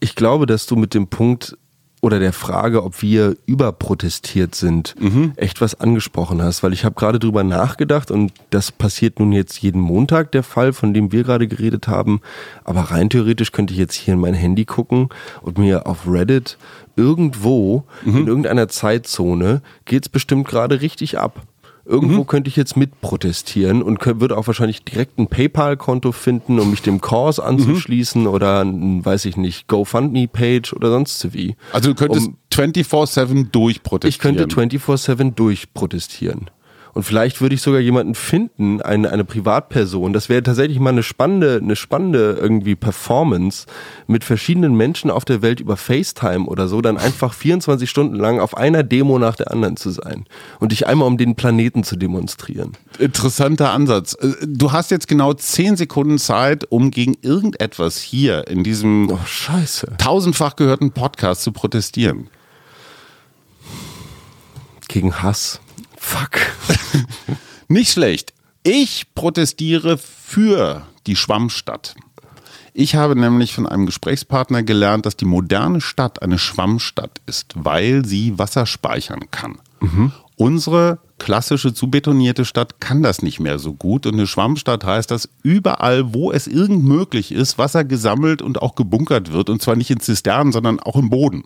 [0.00, 1.56] Ich glaube, dass du mit dem Punkt
[2.02, 5.32] oder der Frage, ob wir überprotestiert sind, mhm.
[5.36, 9.58] echt was angesprochen hast, weil ich habe gerade drüber nachgedacht und das passiert nun jetzt
[9.62, 12.20] jeden Montag der Fall, von dem wir gerade geredet haben,
[12.64, 15.08] aber rein theoretisch könnte ich jetzt hier in mein Handy gucken
[15.42, 16.58] und mir auf Reddit
[16.96, 18.16] irgendwo mhm.
[18.16, 21.42] in irgendeiner Zeitzone geht's bestimmt gerade richtig ab.
[21.88, 22.26] Irgendwo mhm.
[22.26, 26.82] könnte ich jetzt mit protestieren und würde auch wahrscheinlich direkt ein PayPal-Konto finden, um mich
[26.82, 28.28] dem Cause anzuschließen mhm.
[28.28, 31.54] oder ein, weiß ich nicht, GoFundMe-Page oder sonst wie.
[31.72, 34.36] Also du könntest um, 24-7 durchprotestieren.
[34.36, 36.50] Ich könnte 24-7 durchprotestieren.
[36.96, 40.14] Und vielleicht würde ich sogar jemanden finden, eine, eine Privatperson.
[40.14, 43.66] Das wäre tatsächlich mal eine spannende, eine spannende irgendwie Performance
[44.06, 48.40] mit verschiedenen Menschen auf der Welt über FaceTime oder so, dann einfach 24 Stunden lang
[48.40, 50.24] auf einer Demo nach der anderen zu sein
[50.58, 52.72] und dich einmal um den Planeten zu demonstrieren.
[52.98, 54.14] Interessanter Ansatz.
[54.14, 59.18] Äh, du hast jetzt genau 10 Sekunden Zeit, um gegen irgendetwas hier in diesem oh,
[59.26, 59.96] scheiße.
[59.98, 62.30] tausendfach gehörten Podcast zu protestieren.
[64.88, 65.60] Gegen Hass.
[66.06, 66.38] Fuck.
[67.68, 68.32] Nicht schlecht.
[68.62, 71.96] Ich protestiere für die Schwammstadt.
[72.72, 78.04] Ich habe nämlich von einem Gesprächspartner gelernt, dass die moderne Stadt eine Schwammstadt ist, weil
[78.04, 79.58] sie Wasser speichern kann.
[79.80, 80.12] Mhm.
[80.36, 84.06] Unsere klassische zubetonierte Stadt kann das nicht mehr so gut.
[84.06, 88.76] Und eine Schwammstadt heißt, dass überall, wo es irgend möglich ist, Wasser gesammelt und auch
[88.76, 89.50] gebunkert wird.
[89.50, 91.44] Und zwar nicht in Zisternen, sondern auch im Boden.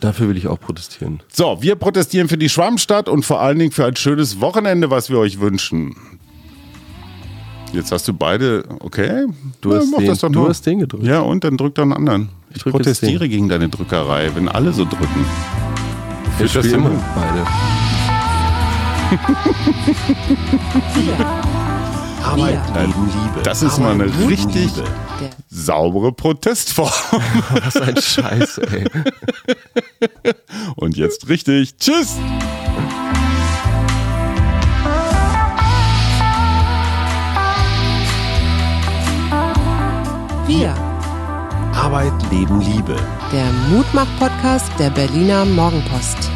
[0.00, 1.20] Dafür will ich auch protestieren.
[1.32, 5.08] So, wir protestieren für die Schwammstadt und vor allen Dingen für ein schönes Wochenende, was
[5.08, 5.96] wir euch wünschen.
[7.72, 9.26] Jetzt hast du beide, okay?
[9.60, 11.04] Du, ja, hast, den, das doch du hast den gedrückt.
[11.04, 12.28] Ja, und dann drück doch einen anderen.
[12.50, 15.26] Ich, ich protestiere gegen deine Drückerei, wenn alle so drücken.
[16.38, 17.46] Wir spielen immer beide.
[22.24, 23.42] Arbeit, Leben, Liebe.
[23.44, 24.84] Das ist Arbeit, mal eine richtig Liebe.
[25.56, 26.90] Saubere Protestform.
[27.64, 28.84] Was ein Scheiß, ey.
[30.76, 31.76] Und jetzt richtig.
[31.78, 32.14] Tschüss.
[40.46, 40.74] Wir.
[41.74, 42.96] Arbeit, Leben, Liebe.
[43.32, 46.30] Der Mutmach-Podcast der Berliner Morgenpost.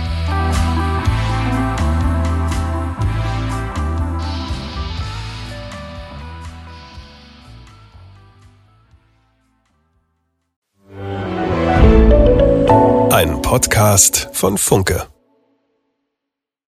[13.50, 15.08] Podcast von Funke.